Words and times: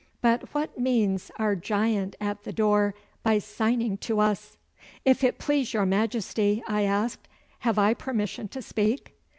But 0.19 0.51
what 0.55 0.79
means 0.79 1.29
our 1.37 1.55
giant 1.55 2.15
at 2.19 2.41
the 2.41 2.51
door 2.51 2.95
by 3.21 3.37
signing 3.37 3.97
to 3.97 4.19
us?' 4.19 4.57
'If 5.05 5.23
it 5.23 5.37
please 5.37 5.75
your 5.75 5.85
Majesty,' 5.85 6.63
I 6.67 6.85
asked, 6.85 7.27
'have 7.59 7.77
I 7.77 7.93
permission 7.93 8.47
to 8.47 8.63
speak? 8.63 9.13